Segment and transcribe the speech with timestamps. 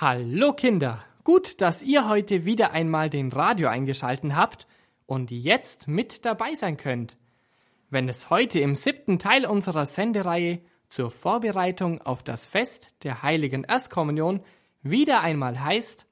[0.00, 4.66] Hallo Kinder, gut, dass ihr heute wieder einmal den Radio eingeschalten habt
[5.04, 7.18] und jetzt mit dabei sein könnt,
[7.90, 13.62] wenn es heute im siebten Teil unserer Sendereihe zur Vorbereitung auf das Fest der heiligen
[13.62, 14.40] Erstkommunion
[14.82, 16.06] wieder einmal heißt,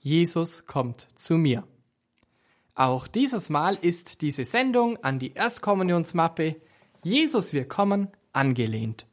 [0.00, 1.66] Jesus kommt zu mir.
[2.76, 6.54] Auch dieses Mal ist diese Sendung an die Erstkommunionsmappe
[7.02, 9.06] Jesus wir kommen angelehnt.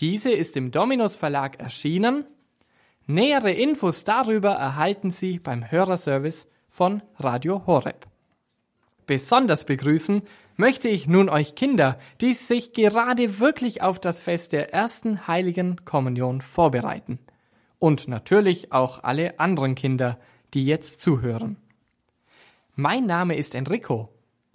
[0.00, 2.24] Diese ist im Dominus Verlag erschienen
[3.10, 8.06] Nähere Infos darüber erhalten Sie beim Hörerservice von Radio Horeb.
[9.06, 10.20] Besonders begrüßen
[10.56, 15.86] möchte ich nun euch Kinder, die sich gerade wirklich auf das Fest der ersten heiligen
[15.86, 17.18] Kommunion vorbereiten.
[17.78, 20.18] Und natürlich auch alle anderen Kinder,
[20.52, 21.56] die jetzt zuhören.
[22.74, 24.10] Mein Name ist Enrico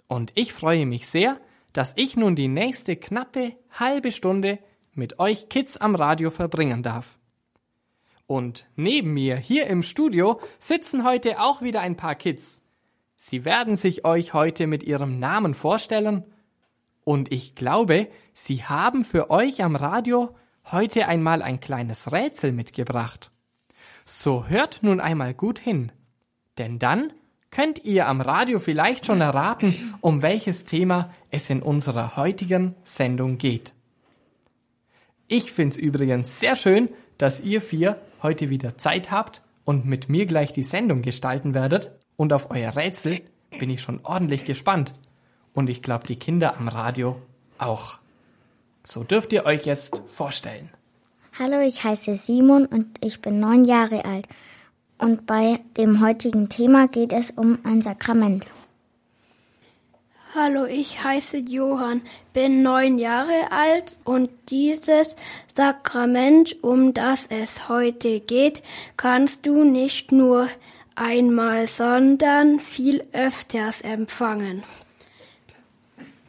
[0.06, 1.40] und ich freue mich sehr,
[1.72, 4.60] dass ich nun die nächste knappe halbe Stunde
[4.92, 7.18] mit euch Kids am Radio verbringen darf.
[8.26, 12.62] Und neben mir hier im Studio sitzen heute auch wieder ein paar Kids.
[13.16, 16.24] Sie werden sich euch heute mit ihrem Namen vorstellen.
[17.04, 20.34] Und ich glaube, sie haben für euch am Radio
[20.70, 23.30] heute einmal ein kleines Rätsel mitgebracht.
[24.04, 25.92] So hört nun einmal gut hin.
[26.58, 27.12] Denn dann
[27.50, 33.38] könnt ihr am Radio vielleicht schon erraten, um welches Thema es in unserer heutigen Sendung
[33.38, 33.72] geht.
[35.28, 40.26] Ich find's übrigens sehr schön, dass ihr vier heute wieder Zeit habt und mit mir
[40.26, 41.92] gleich die Sendung gestalten werdet.
[42.16, 43.20] Und auf euer Rätsel
[43.58, 44.94] bin ich schon ordentlich gespannt.
[45.52, 47.20] Und ich glaube, die Kinder am Radio
[47.58, 47.98] auch.
[48.82, 50.70] So dürft ihr euch jetzt vorstellen.
[51.38, 54.26] Hallo, ich heiße Simon und ich bin neun Jahre alt.
[54.98, 58.46] Und bei dem heutigen Thema geht es um ein Sakrament.
[60.36, 65.14] Hallo, ich heiße Johann, bin neun Jahre alt und dieses
[65.54, 68.60] Sakrament, um das es heute geht,
[68.96, 70.48] kannst du nicht nur
[70.96, 74.64] einmal, sondern viel öfters empfangen.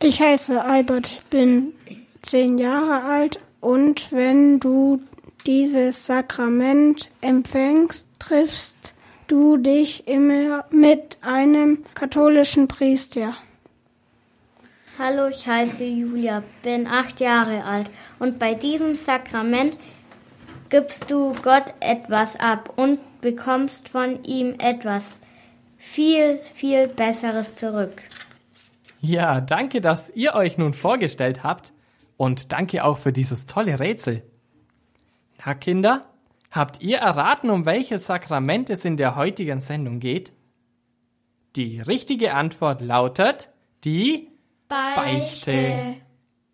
[0.03, 1.73] Ich heiße Albert, bin
[2.21, 5.01] zehn Jahre alt und wenn du
[5.47, 8.93] dieses Sakrament empfängst, triffst
[9.25, 13.35] du dich immer mit einem katholischen Priester.
[14.97, 19.77] Hallo, ich heiße Julia, bin acht Jahre alt und bei diesem Sakrament
[20.69, 25.19] gibst du Gott etwas ab und bekommst von ihm etwas
[25.77, 28.03] viel, viel Besseres zurück.
[29.01, 31.73] Ja, danke, dass ihr euch nun vorgestellt habt
[32.15, 34.23] und danke auch für dieses tolle Rätsel.
[35.45, 36.05] Na, Kinder,
[36.51, 40.31] habt ihr erraten, um welches Sakrament es in der heutigen Sendung geht?
[41.57, 43.49] Die richtige Antwort lautet
[43.83, 44.29] die
[44.67, 45.51] Beichte.
[45.51, 45.95] Beichte.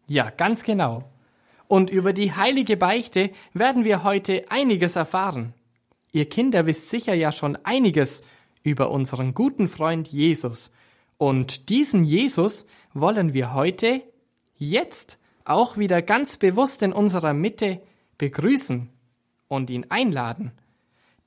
[0.07, 1.09] Ja, ganz genau.
[1.67, 5.53] Und über die heilige Beichte werden wir heute einiges erfahren.
[6.11, 8.23] Ihr Kinder wisst sicher ja schon einiges
[8.63, 10.71] über unseren guten Freund Jesus.
[11.17, 14.01] Und diesen Jesus wollen wir heute,
[14.57, 17.81] jetzt, auch wieder ganz bewusst in unserer Mitte
[18.17, 18.89] begrüßen
[19.47, 20.51] und ihn einladen.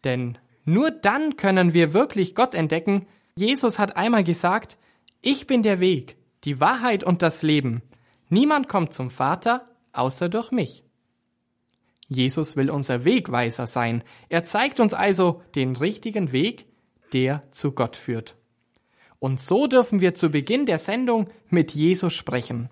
[0.04, 3.06] Denn nur dann können wir wirklich Gott entdecken.
[3.36, 4.76] Jesus hat einmal gesagt,
[5.22, 7.82] ich bin der Weg, die Wahrheit und das Leben.
[8.28, 10.84] Niemand kommt zum Vater außer durch mich.
[12.08, 14.04] Jesus will unser Wegweiser sein.
[14.28, 16.66] Er zeigt uns also den richtigen Weg,
[17.12, 18.36] der zu Gott führt.
[19.18, 22.68] Und so dürfen wir zu Beginn der Sendung mit Jesus sprechen.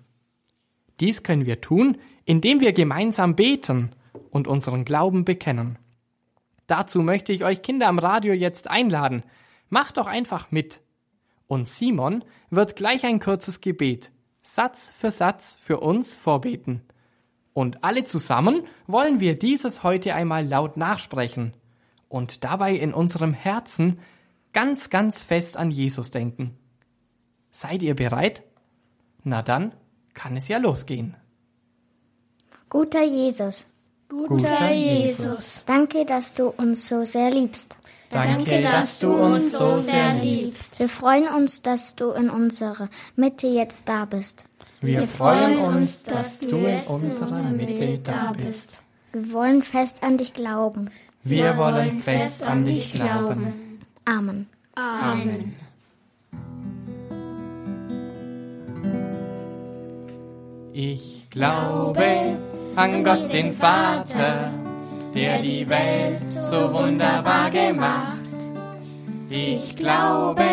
[0.99, 3.91] Dies können wir tun, indem wir gemeinsam beten
[4.29, 5.79] und unseren Glauben bekennen.
[6.67, 9.23] Dazu möchte ich euch Kinder am Radio jetzt einladen.
[9.69, 10.82] Macht doch einfach mit.
[11.53, 16.81] Und Simon wird gleich ein kurzes Gebet, Satz für Satz, für uns vorbeten.
[17.53, 21.53] Und alle zusammen wollen wir dieses heute einmal laut nachsprechen
[22.09, 23.99] und dabei in unserem Herzen
[24.51, 26.57] ganz, ganz fest an Jesus denken.
[27.51, 28.41] Seid ihr bereit?
[29.23, 29.75] Na dann
[30.15, 31.15] kann es ja losgehen.
[32.67, 33.67] Guter Jesus.
[34.09, 35.61] Guter Jesus.
[35.67, 37.77] Danke, dass du uns so sehr liebst.
[38.13, 40.79] Danke, dass du uns so sehr liebst.
[40.79, 44.45] Wir freuen uns, dass du in unserer Mitte jetzt da bist.
[44.81, 48.77] Wir freuen uns, dass du in unserer Mitte da bist.
[49.13, 50.89] Wir wollen fest an dich glauben.
[51.23, 53.79] Wir wollen fest an dich glauben.
[54.05, 54.47] Amen.
[54.75, 55.55] Amen.
[60.73, 62.37] Ich glaube
[62.75, 64.51] an Gott den Vater
[65.13, 68.19] der die Welt so wunderbar gemacht.
[69.29, 70.45] Ich glaube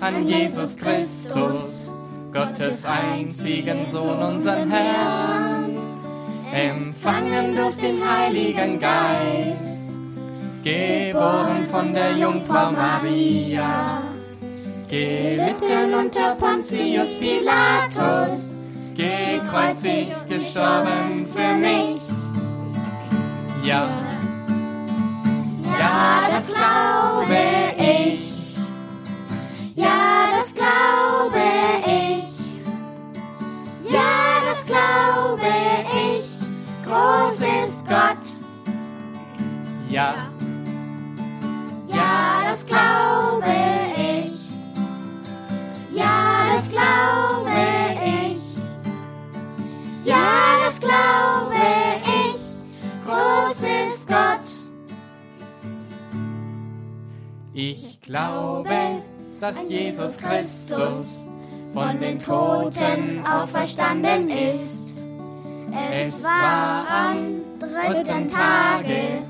[0.00, 1.98] an Jesus Christus,
[2.32, 5.78] Gottes einzigen Sohn, unseren Herrn,
[6.52, 9.94] empfangen durch den Heiligen Geist,
[10.62, 14.02] geboren von der Jungfrau Maria,
[14.88, 18.56] gelitten unter Pontius Pilatus,
[18.96, 22.01] gekreuzigt, gestorben für mich.
[23.62, 23.88] Ja,
[25.78, 27.36] ja, das glaube
[27.78, 28.32] ich.
[29.76, 31.42] Ja, das glaube
[31.86, 32.24] ich.
[33.88, 35.46] Ja, das glaube
[35.94, 36.24] ich.
[36.84, 38.24] Groß ist Gott.
[39.88, 40.14] Ja.
[41.86, 43.54] Ja, das glaube
[43.96, 44.32] ich.
[45.96, 47.50] Ja, das glaube
[48.04, 48.40] ich.
[50.04, 51.51] Ja, das glaube ich.
[57.54, 58.70] Ich glaube,
[59.38, 61.30] dass Jesus Christus
[61.74, 64.94] von den Toten auferstanden ist.
[65.92, 69.22] Es war am dritten Tage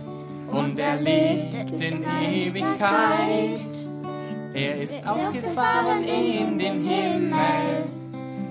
[0.53, 3.61] und er lebt in Ewigkeit.
[4.55, 7.87] Er ist aufgefahren in den Himmel,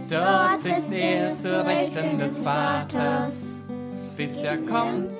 [0.09, 3.51] dort sitzt er zu Rechten des Vaters,
[4.17, 5.13] bis er kommt,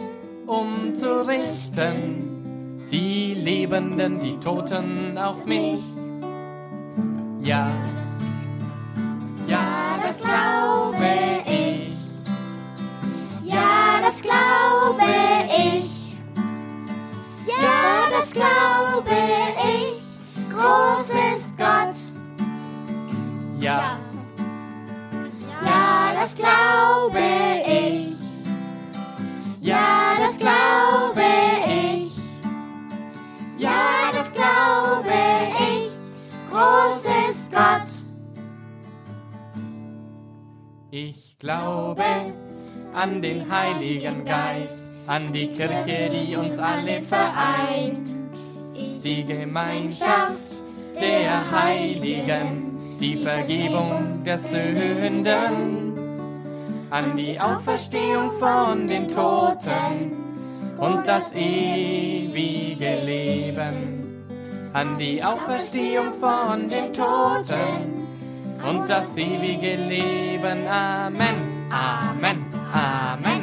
[0.47, 2.30] um zu richten,
[2.91, 5.81] die Lebenden, die Toten, auch mich.
[7.41, 7.71] Ja,
[9.51, 10.95] ja, das glaube
[11.45, 11.91] ich.
[13.43, 15.03] Ja, das glaube
[15.57, 16.17] ich.
[17.45, 19.11] Ja, das glaube
[19.57, 20.01] ich.
[20.53, 21.95] Groß ist Gott.
[23.59, 23.97] Ja.
[25.65, 27.50] Ja, das glaube ich.
[41.41, 42.03] Glaube
[42.93, 48.09] an den Heiligen Geist, an die Kirche, die uns alle vereint,
[49.03, 50.61] die Gemeinschaft
[50.99, 55.97] der Heiligen, die Vergebung der Sünden,
[56.91, 60.11] an die Auferstehung von den Toten
[60.77, 64.25] und das ewige Leben,
[64.73, 67.90] an die Auferstehung von den Toten
[68.63, 70.67] und das ewige Leben.
[70.67, 71.35] Amen,
[71.69, 73.40] Amen, Amen.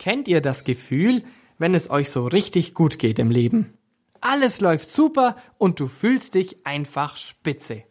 [0.00, 1.24] Kennt ihr das Gefühl,
[1.58, 3.74] wenn es euch so richtig gut geht im Leben?
[4.22, 7.84] Alles läuft super und du fühlst dich einfach spitze.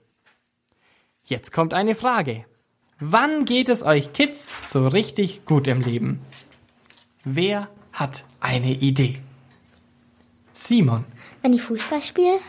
[1.24, 2.46] Jetzt kommt eine Frage.
[3.00, 6.20] Wann geht es euch Kids so richtig gut im Leben?
[7.24, 9.14] Wer hat eine Idee?
[10.54, 11.06] Simon.
[11.44, 12.40] Wenn ich Fußball spiele,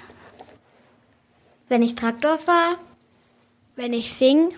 [1.69, 2.79] Wenn ich Traktor fahre,
[3.77, 4.55] Wenn ich sing,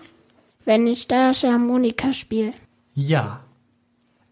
[0.63, 2.53] Wenn ich Steirische Harmonika spiele.
[2.93, 3.43] Ja.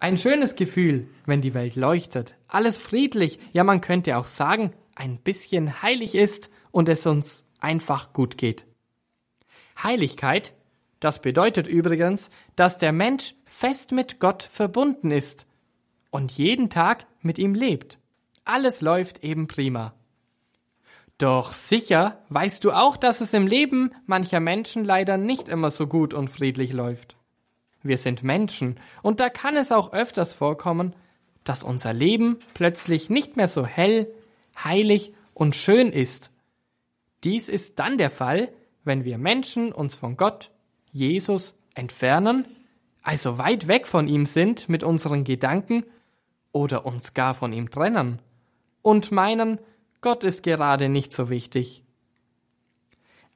[0.02, 5.20] Ein schönes Gefühl, wenn die Welt leuchtet, alles friedlich, ja man könnte auch sagen, ein
[5.20, 8.66] bisschen heilig ist und es uns einfach gut geht.
[9.84, 10.56] Heiligkeit,
[11.02, 15.46] das bedeutet übrigens, dass der Mensch fest mit Gott verbunden ist
[16.10, 18.00] und jeden Tag mit ihm lebt.
[18.44, 19.94] Alles läuft eben prima.
[21.20, 25.86] Doch sicher weißt du auch, dass es im Leben mancher Menschen leider nicht immer so
[25.86, 27.18] gut und friedlich läuft.
[27.84, 30.96] Wir sind Menschen und da kann es auch öfters vorkommen,
[31.44, 34.14] dass unser Leben plötzlich nicht mehr so hell,
[34.64, 36.32] heilig und schön ist.
[37.24, 38.52] Dies ist dann der Fall,
[38.84, 40.52] wenn wir Menschen uns von Gott,
[40.92, 42.46] Jesus, entfernen,
[43.02, 45.86] also weit weg von ihm sind mit unseren Gedanken
[46.52, 48.22] oder uns gar von ihm trennen
[48.82, 49.60] und meinen,
[50.02, 51.84] Gott ist gerade nicht so wichtig.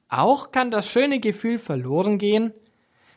[0.08, 2.52] Auch kann das schöne Gefühl verloren gehen,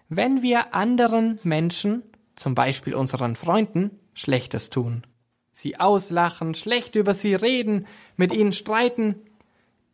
[0.09, 2.03] wenn wir anderen Menschen,
[2.35, 5.03] zum Beispiel unseren Freunden, Schlechtes tun.
[5.51, 7.85] Sie auslachen, schlecht über sie reden,
[8.17, 9.15] mit ihnen streiten.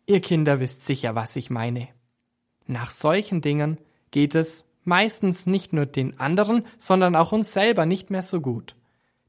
[0.05, 1.89] Ihr Kinder wisst sicher, was ich meine.
[2.65, 3.77] Nach solchen Dingen
[4.11, 8.75] geht es meistens nicht nur den anderen, sondern auch uns selber nicht mehr so gut.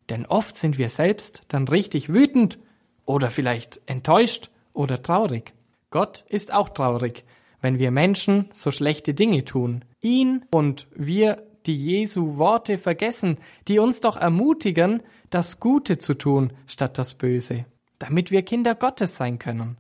[0.09, 2.59] Denn oft sind wir selbst dann richtig wütend
[3.05, 5.55] oder vielleicht enttäuscht oder traurig.
[5.91, 7.25] Gott ist auch traurig,
[7.67, 9.85] wenn wir Menschen so schlechte Dinge tun.
[10.01, 16.53] Ihn und wir die Jesu Worte vergessen, die uns doch ermutigen, das Gute zu tun
[16.69, 17.65] statt das Böse,
[17.99, 19.79] damit wir Kinder Gottes sein können.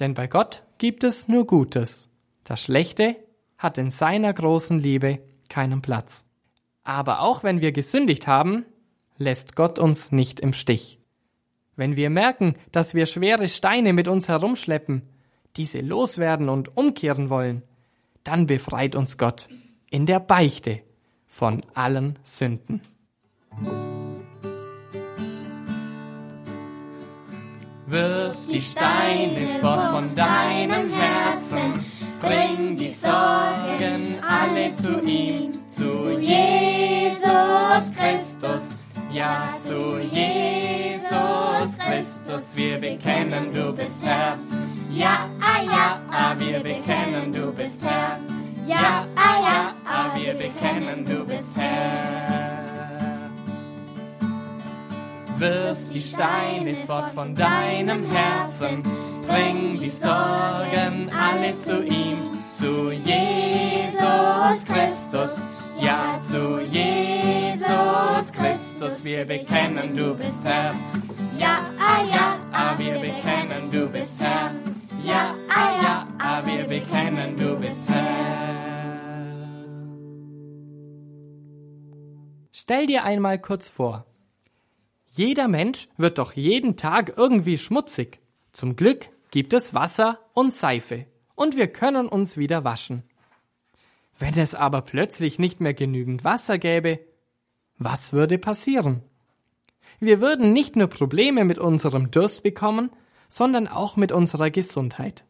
[0.00, 2.10] Denn bei Gott gibt es nur Gutes.
[2.44, 3.16] Das Schlechte
[3.56, 6.26] hat in seiner großen Liebe keinen Platz.
[6.82, 8.66] Aber auch wenn wir gesündigt haben,
[9.16, 10.98] lässt Gott uns nicht im Stich.
[11.74, 15.08] Wenn wir merken, dass wir schwere Steine mit uns herumschleppen,
[15.56, 17.62] diese loswerden und umkehren wollen,
[18.24, 19.48] dann befreit uns Gott
[19.90, 20.80] in der Beichte
[21.26, 22.80] von allen Sünden.
[27.86, 31.84] Wirf die Steine fort von deinem Herzen,
[32.20, 37.22] bring die Sorgen alle zu ihm, zu Jesus
[37.94, 38.62] Christus,
[39.12, 44.38] ja zu Jesus Christus, wir bekennen, du bist Herr.
[44.90, 45.28] Ja,
[46.46, 48.18] wir bekennen, du bist Herr.
[48.66, 53.30] Ja, ah, ja, ah, wir bekennen, du bist Herr.
[55.38, 58.82] Wirf die Steine fort von deinem Herzen,
[59.26, 62.18] bring die Sorgen alle zu ihm,
[62.56, 65.40] zu Jesus Christus.
[65.80, 70.72] Ja, zu Jesus Christus, wir bekennen, du bist Herr.
[71.36, 74.52] Ja, ah, ja, ah, wir bekennen, du bist Herr.
[75.04, 78.34] Ja, ah, ja, ah, wir bekennen, du bist Herr.
[82.52, 84.06] Stell dir einmal kurz vor.
[85.10, 88.20] Jeder Mensch wird doch jeden Tag irgendwie schmutzig.
[88.52, 93.02] Zum Glück gibt es Wasser und Seife und wir können uns wieder waschen.
[94.18, 97.00] Wenn es aber plötzlich nicht mehr genügend Wasser gäbe,
[97.78, 99.02] was würde passieren?
[100.00, 102.90] Wir würden nicht nur Probleme mit unserem Durst bekommen,
[103.28, 105.24] sondern auch mit unserer Gesundheit.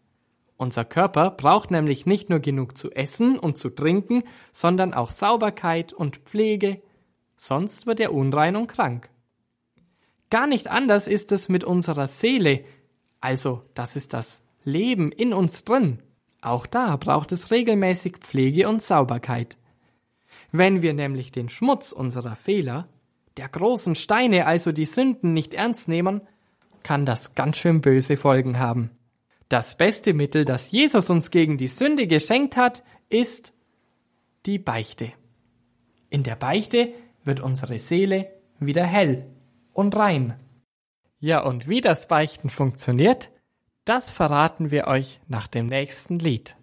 [0.56, 5.92] Unser Körper braucht nämlich nicht nur genug zu essen und zu trinken, sondern auch Sauberkeit
[5.92, 6.80] und Pflege,
[7.36, 9.10] sonst wird er unrein und krank.
[10.30, 12.64] Gar nicht anders ist es mit unserer Seele,
[13.20, 16.02] also das ist das Leben in uns drin.
[16.40, 19.56] Auch da braucht es regelmäßig Pflege und Sauberkeit.
[20.52, 22.88] Wenn wir nämlich den Schmutz unserer Fehler,
[23.36, 26.20] der großen Steine, also die Sünden, nicht ernst nehmen,
[26.82, 28.90] kann das ganz schön böse Folgen haben.
[29.48, 33.52] Das beste Mittel, das Jesus uns gegen die Sünde geschenkt hat, ist
[34.46, 35.12] die Beichte.
[36.08, 36.92] In der Beichte
[37.24, 39.26] wird unsere Seele wieder hell
[39.72, 40.38] und rein.
[41.18, 43.30] Ja, und wie das Beichten funktioniert,
[43.84, 46.56] das verraten wir euch nach dem nächsten Lied.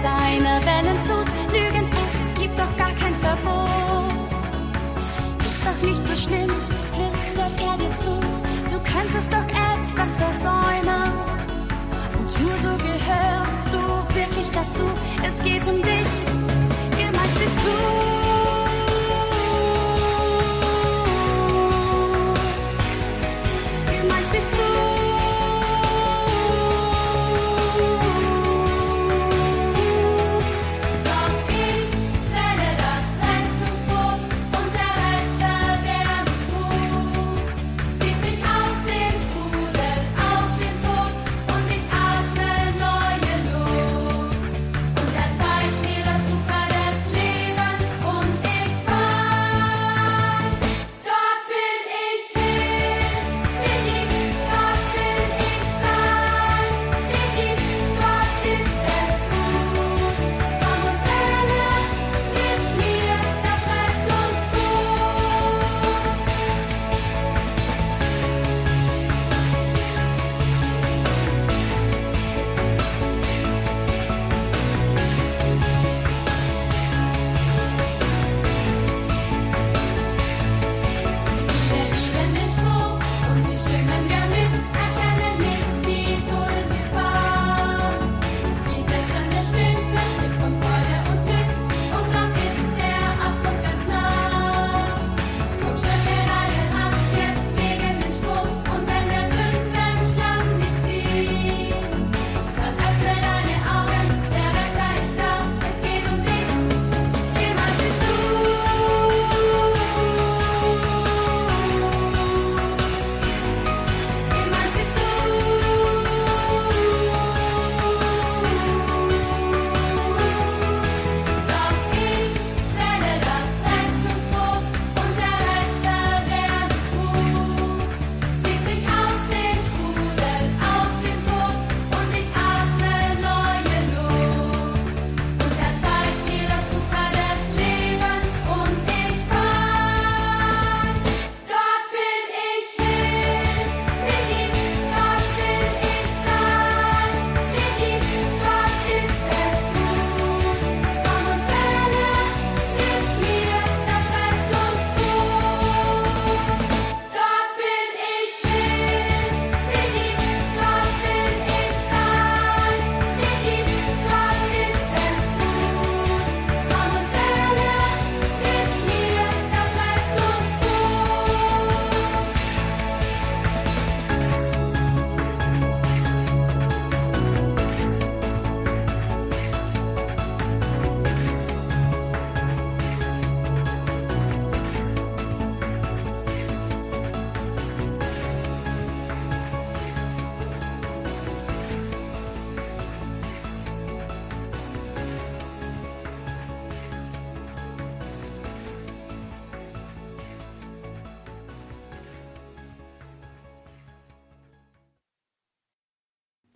[0.00, 4.30] Seine Wellenflut lügen, es gibt doch gar kein Verbot.
[5.48, 6.50] Ist doch nicht so schlimm,
[6.92, 8.20] flüstert er dir zu,
[8.70, 11.12] du könntest doch etwas versäumen.
[12.16, 14.84] Und nur so gehörst du wirklich dazu,
[15.26, 16.12] es geht um dich,
[16.96, 18.27] gemeint bist du.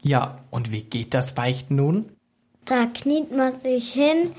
[0.03, 2.07] Ja, und wie geht das Beichten nun?
[2.65, 4.33] Da kniet man sich hin,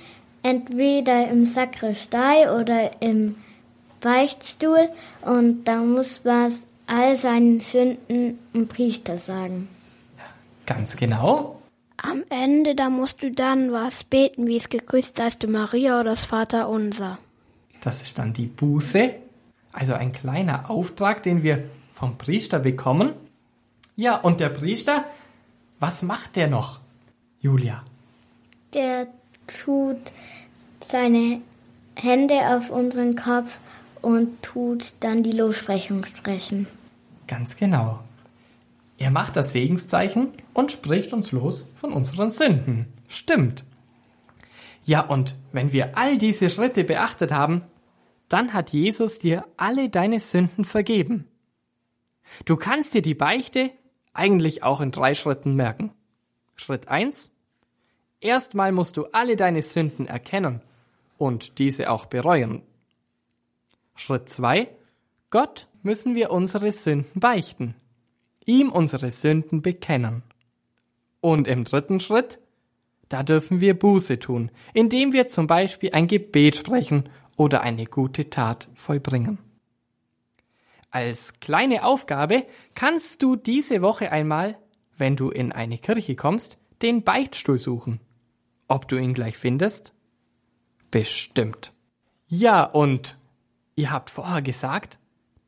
[0.44, 3.36] entweder im Sakristei oder im
[4.02, 4.90] Beichtstuhl
[5.22, 6.54] und da muss man
[6.88, 9.70] all seinen Sünden dem Priester sagen.
[10.66, 11.62] Ganz genau.
[11.98, 16.12] Am Ende, da musst du dann was beten, wie es gegrüßt seist du Maria oder
[16.12, 17.18] das Vater unser.
[17.82, 19.14] Das ist dann die Buße,
[19.72, 23.14] also ein kleiner Auftrag, den wir vom Priester bekommen.
[23.96, 25.06] Ja, und der Priester,
[25.80, 26.80] was macht der noch,
[27.40, 27.84] Julia?
[28.74, 29.08] Der
[29.48, 30.12] tut
[30.82, 31.42] seine
[31.96, 33.60] Hände auf unseren Kopf
[34.02, 36.68] und tut dann die Lossprechung sprechen.
[37.28, 38.00] Ganz genau.
[38.98, 42.88] Er macht das Segenszeichen und spricht uns los von unseren Sünden.
[43.08, 43.64] Stimmt.
[44.86, 47.64] Ja, und wenn wir all diese Schritte beachtet haben,
[48.30, 51.28] dann hat Jesus dir alle deine Sünden vergeben.
[52.46, 53.72] Du kannst dir die Beichte
[54.14, 55.92] eigentlich auch in drei Schritten merken.
[56.56, 57.32] Schritt eins:
[58.22, 60.62] Erstmal musst du alle deine Sünden erkennen
[61.18, 62.62] und diese auch bereuen.
[63.96, 64.70] Schritt zwei:
[65.30, 67.76] Gott müssen wir unsere Sünden beichten,
[68.46, 70.24] ihm unsere Sünden bekennen.
[71.22, 72.40] Und im dritten Schritt,
[73.10, 78.30] da dürfen wir Buße tun, indem wir zum Beispiel ein Gebet sprechen oder eine gute
[78.30, 79.38] Tat vollbringen.
[80.94, 84.60] Als kleine Aufgabe kannst du diese Woche einmal,
[84.96, 88.00] wenn du in eine Kirche kommst, den Beichtstuhl suchen.
[88.68, 89.96] Ob du ihn gleich findest?
[90.92, 91.74] Bestimmt.
[92.28, 93.18] Ja, und
[93.76, 95.00] ihr habt vorher gesagt,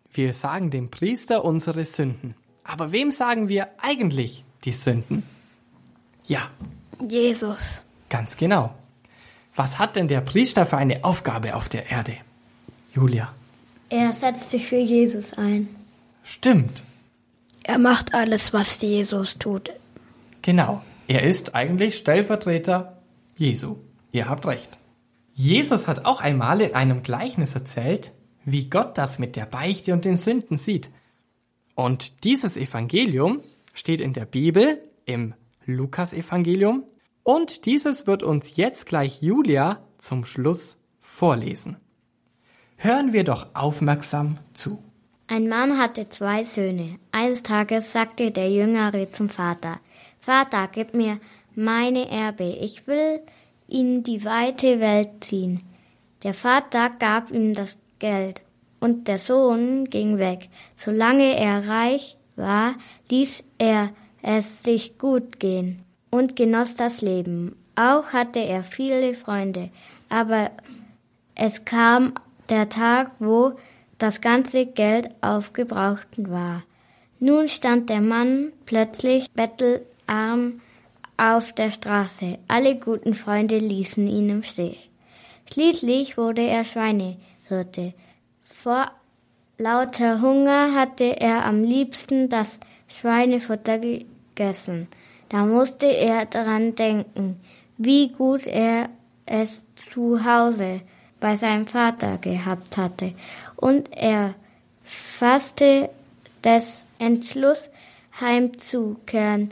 [0.09, 2.33] wir sagen dem Priester unsere Sünden.
[2.63, 5.21] Aber wem sagen wir eigentlich die Sünden?
[6.23, 6.49] Ja,
[7.07, 7.83] Jesus.
[8.09, 8.73] ganz genau.
[9.53, 12.17] Was hat denn der Priester für eine Aufgabe auf der Erde?
[12.95, 13.34] Julia.
[13.89, 15.67] Er setzt sich für Jesus ein.
[16.23, 16.83] Stimmt.
[17.63, 19.71] Er macht alles, was Jesus tut.
[20.41, 20.81] Genau.
[21.07, 23.01] Er ist eigentlich Stellvertreter
[23.37, 23.77] Jesu.
[24.11, 24.77] Ihr habt recht.
[25.33, 28.11] Jesus hat auch einmal in einem Gleichnis erzählt,
[28.43, 30.89] wie Gott das mit der Beichte und den Sünden sieht.
[31.75, 33.41] Und dieses Evangelium
[33.73, 35.33] steht in der Bibel im
[35.65, 36.83] Lukasevangelium
[37.23, 41.77] und dieses wird uns jetzt gleich Julia zum Schluss vorlesen.
[42.77, 44.79] Hören wir doch aufmerksam zu.
[45.27, 46.99] Ein Mann hatte zwei Söhne.
[47.11, 49.79] Eines Tages sagte der Jüngere zum Vater,
[50.19, 51.19] Vater, gib mir
[51.55, 53.21] meine Erbe, ich will
[53.67, 55.61] in die weite Welt ziehen.
[56.23, 58.41] Der Vater gab ihm das Geld,
[58.79, 60.49] und der Sohn ging weg.
[60.75, 62.75] Solange er reich war,
[63.09, 63.89] ließ er
[64.21, 67.55] es sich gut gehen und genoss das Leben.
[67.75, 69.69] Auch hatte er viele Freunde,
[70.09, 70.51] aber
[71.35, 72.13] es kam
[72.49, 73.53] der Tag, wo
[73.97, 76.63] das ganze Geld aufgebraucht war.
[77.19, 80.61] Nun stand der Mann plötzlich bettelarm
[81.17, 82.37] auf der Straße.
[82.47, 84.89] Alle guten Freunde ließen ihn im Stich.
[85.51, 87.93] Schließlich wurde er Schweinehirte.
[88.43, 88.91] Vor
[89.57, 94.87] lauter Hunger hatte er am liebsten das Schweinefutter gegessen.
[95.29, 97.39] Da musste er daran denken,
[97.77, 98.89] wie gut er
[99.25, 100.81] es zu Hause
[101.25, 103.15] bei seinem Vater gehabt hatte.
[103.55, 104.35] Und er
[104.83, 105.89] fasste
[106.43, 107.71] des Entschluss,
[108.21, 109.49] heimzukehren,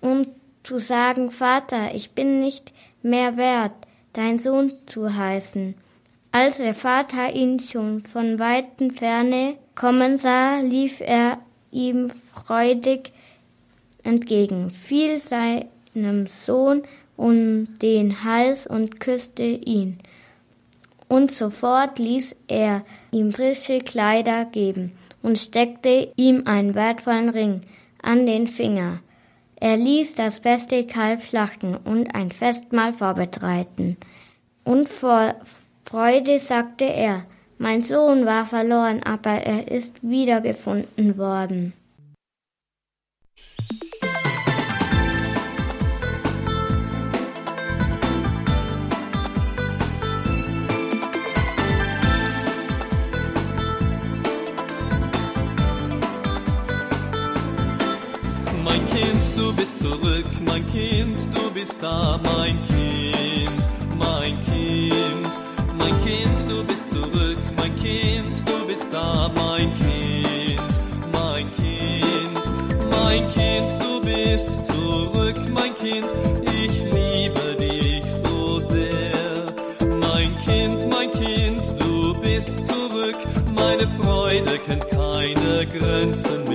[0.00, 0.26] um
[0.62, 2.72] zu sagen, Vater, ich bin nicht
[3.02, 3.74] mehr wert,
[4.14, 5.74] dein Sohn zu heißen.
[6.32, 11.36] Als der Vater ihn schon von weiten Ferne kommen sah, lief er
[11.70, 13.12] ihm freudig
[14.04, 16.80] entgegen, fiel seinem Sohn
[17.18, 19.98] um den Hals und küsste ihn.
[21.08, 24.92] Und sofort ließ er ihm frische Kleider geben
[25.22, 27.62] und steckte ihm einen wertvollen Ring
[28.02, 29.00] an den Finger.
[29.56, 33.96] Er ließ das beste Kalb schlachten und ein Festmahl vorbereiten.
[34.64, 35.34] Und vor
[35.84, 37.24] Freude sagte er,
[37.56, 41.72] mein Sohn war verloren, aber er ist wiedergefunden worden.
[59.78, 63.62] Zurück, mein Kind, du bist da, mein Kind,
[63.96, 65.30] mein Kind,
[65.78, 70.60] mein Kind, du bist zurück, mein Kind, du bist da, mein Kind,
[71.12, 72.34] mein Kind,
[72.90, 76.08] mein Kind, du bist zurück, mein Kind,
[76.44, 79.46] ich liebe dich so sehr.
[80.00, 83.16] Mein Kind, mein Kind, du bist zurück,
[83.54, 86.47] meine Freude kennt keine Grenzen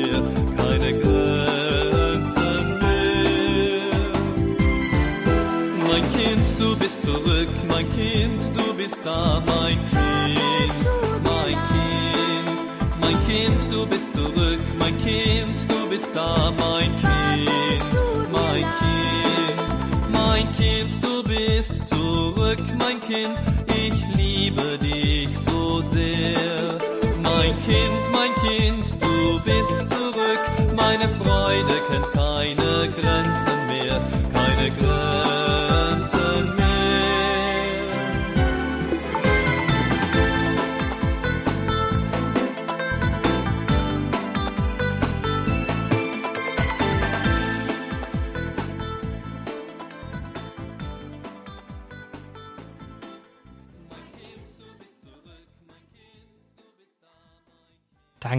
[9.45, 10.79] mein Kind,
[11.23, 12.57] mein Kind,
[13.01, 17.91] mein Kind, du bist zurück, mein Kind, du bist da, mein Kind,
[18.31, 23.35] mein Kind, mein Kind, du bist zurück, mein Kind,
[23.67, 26.79] ich liebe dich so sehr.
[27.23, 30.43] Mein Kind, mein Kind, du bist zurück,
[30.75, 32.22] meine Freude kennt keine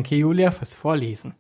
[0.04, 1.32] Danke, Julia, fürs Vorlesen.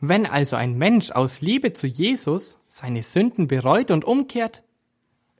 [0.00, 4.64] Wenn also ein Mensch aus Liebe zu Jesus seine Sünden bereut und umkehrt,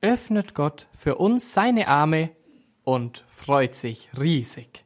[0.00, 2.31] öffnet Gott für uns seine Arme
[2.85, 4.85] und freut sich riesig.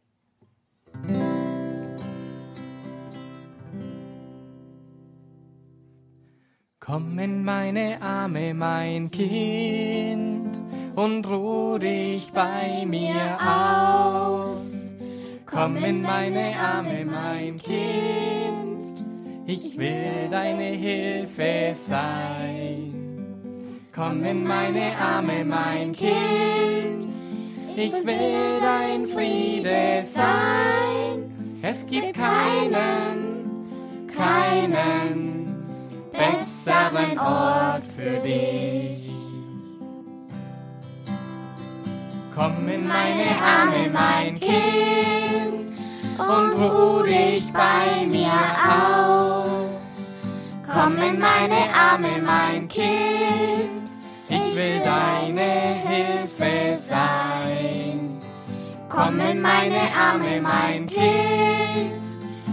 [6.80, 10.58] Komm in meine Arme, mein Kind,
[10.94, 14.73] und ruh dich bei mir aus.
[15.54, 19.04] Komm in meine Arme, mein Kind,
[19.46, 22.92] ich will deine Hilfe sein.
[23.94, 27.08] Komm in meine Arme, mein Kind,
[27.76, 31.60] ich will dein Friede sein.
[31.62, 35.54] Es gibt keinen, keinen
[36.10, 39.03] besseren Ort für dich.
[42.34, 45.78] Komm in meine Arme, mein Kind,
[46.18, 50.16] und ruh dich bei mir aus.
[50.66, 53.88] Komm in meine Arme, mein Kind,
[54.28, 58.20] ich will deine Hilfe sein.
[58.88, 61.92] Komm in meine Arme, mein Kind,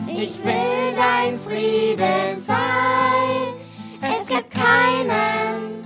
[0.07, 3.55] ich will dein Friede sein.
[3.99, 5.83] Es gibt keinen,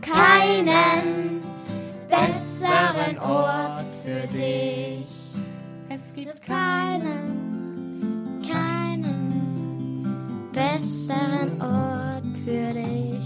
[0.00, 1.47] keinen
[2.78, 5.06] besseren Ort für dich.
[5.88, 13.24] Es gibt keinen, keinen besseren Ort für dich.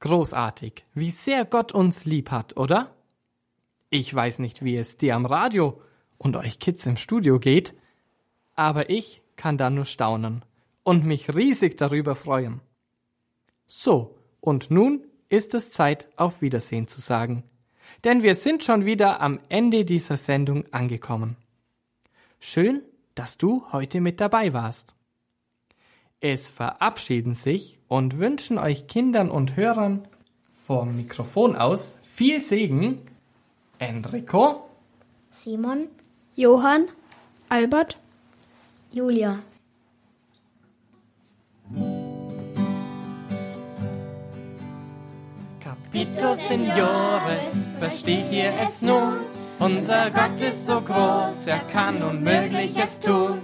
[0.00, 2.94] Großartig, wie sehr Gott uns lieb hat, oder?
[3.90, 5.80] Ich weiß nicht, wie es dir am Radio
[6.18, 7.74] und euch Kids im Studio geht,
[8.54, 10.44] aber ich kann da nur staunen
[10.82, 12.60] und mich riesig darüber freuen.
[13.66, 14.14] So,
[14.44, 17.44] und nun ist es Zeit, auf Wiedersehen zu sagen,
[18.04, 21.36] denn wir sind schon wieder am Ende dieser Sendung angekommen.
[22.40, 22.82] Schön,
[23.14, 24.96] dass du heute mit dabei warst.
[26.20, 30.06] Es verabschieden sich und wünschen euch Kindern und Hörern
[30.50, 33.00] vom Mikrofon aus viel Segen
[33.78, 34.68] Enrico,
[35.30, 35.88] Simon,
[36.36, 36.88] Johann,
[37.48, 37.96] Albert,
[38.90, 39.38] Julia.
[45.94, 49.20] Capito Signores, versteht ihr es nun?
[49.60, 53.40] Unser Gott ist so groß, er kann Unmögliches tun.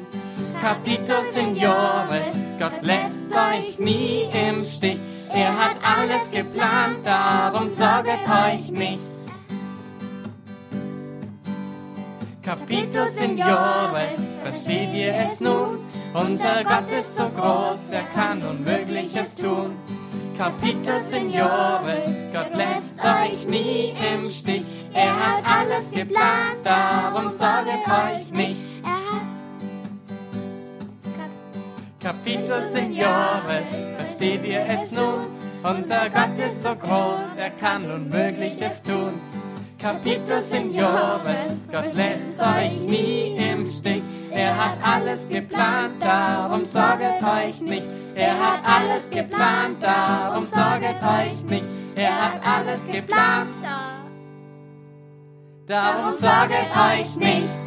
[0.61, 4.99] Capito Signores, Gott lässt euch nie im Stich.
[5.33, 8.99] Er hat alles geplant, darum sorget euch nicht.
[12.43, 15.79] Capito Signores, versteht ihr es nun?
[16.15, 19.77] Unser Gott ist so groß, er kann Unmögliches tun.
[20.41, 24.63] Capito Signores, Gott lässt euch nie im Stich.
[24.95, 28.57] Er hat alles geplant, darum sorget euch nicht.
[28.83, 28.91] Er
[32.09, 32.17] hat
[33.99, 35.27] versteht ihr es nun?
[35.63, 39.21] Unser Gott ist so groß, er kann Unmögliches tun.
[39.79, 44.03] Capito Signores, Gott lässt euch nie im Stich.
[44.31, 47.85] Er hat alles geplant, darum sorget euch nicht.
[48.21, 51.65] Er hat alles geplant, darum sorget euch nicht.
[51.95, 53.49] Er hat alles geplant,
[55.67, 57.60] darum sorget euch nicht.